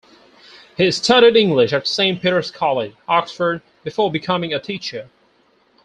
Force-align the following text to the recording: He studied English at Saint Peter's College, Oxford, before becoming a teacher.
He 0.77 0.89
studied 0.89 1.37
English 1.37 1.73
at 1.73 1.85
Saint 1.85 2.23
Peter's 2.23 2.49
College, 2.49 2.95
Oxford, 3.07 3.61
before 3.83 4.11
becoming 4.11 4.51
a 4.51 4.59
teacher. 4.59 5.09